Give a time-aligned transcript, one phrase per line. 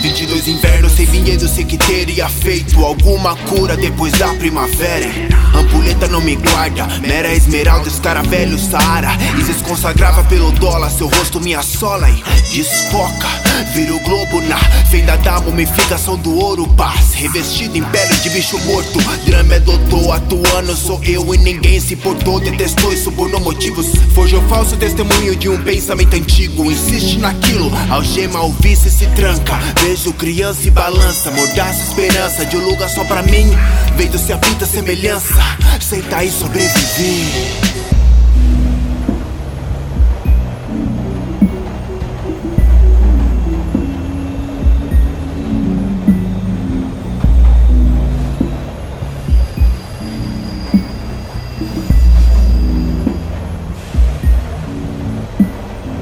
[0.00, 5.06] 22 invernos sem vinhedo, sei que teria feito alguma cura depois da primavera.
[5.54, 9.10] Ampulheta não me guarda, mera esmeralda, escaravelho, Saara.
[9.38, 12.22] Isis consagrava pelo dólar, seu rosto me assola e
[12.54, 13.28] desfoca.
[13.74, 17.12] Vira o globo na fenda da mumificação do ouro, paz.
[17.14, 21.96] Revestido em pele de bicho morto, drama é doutor, atuando sou eu e ninguém se
[21.96, 22.38] portou.
[22.38, 23.88] Detestou e subornou motivos.
[24.14, 26.70] Forjou falso testemunho de um pensamento antigo.
[26.70, 29.58] Insiste naquilo, algema o vício se tranca.
[29.88, 33.48] Vejo criança e balança, mordaça esperança de um lugar só pra mim.
[33.96, 35.32] Vendo se habita semelhança,
[35.80, 37.57] senta aí sobreviver.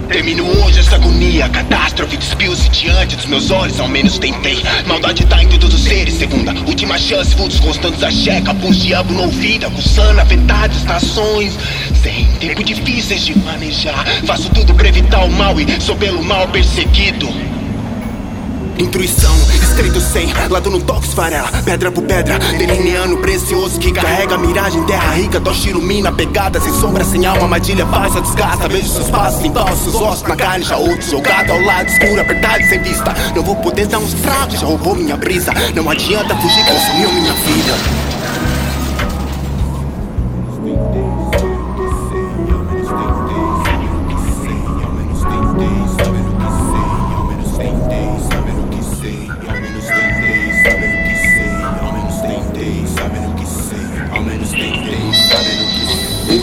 [0.09, 4.63] Termino hoje essa agonia, catástrofe despiu-se diante dos meus olhos, ao menos tentei.
[4.87, 9.13] Maldade tá em todos os seres, segunda, última chance, vultos constantes a checa, pus diabo
[9.13, 11.59] no ouvido, acusando afetadas estações.
[12.03, 16.47] Sem tempo difíceis de manejar, faço tudo pra evitar o mal e sou pelo mal
[16.49, 17.29] perseguido.
[18.79, 24.85] Intuição, estreito sem, lado no toque esfarela, pedra por pedra, delineando precioso que carrega miragem,
[24.85, 29.45] terra rica, tocha ilumina, pegada, sem sombra, sem alma, armadilha falsa, desgasta, vejo seus passos,
[29.45, 33.43] então seus ossos na carne, já outro jogado ao lado escuro, apertado sem vista, não
[33.43, 38.07] vou poder dar uns tragos, já roubou minha brisa, não adianta fugir, consumiu minha vida.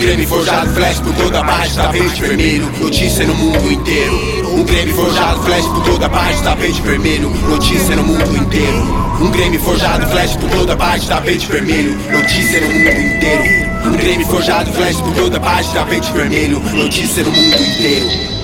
[0.03, 4.53] Creme forjado, flash por toda parte, tapete vermelho, notícia no mundo inteiro.
[4.53, 8.79] Um creme forjado, flash por toda parte, tapete vermelho, notícia no mundo inteiro.
[9.21, 13.43] Um creme forjado, flash por toda parte, tapete vermelho, notícia no mundo inteiro.
[13.85, 18.42] Um creme forjado, flash por toda parte, tapete vermelho, notícia no mundo inteiro.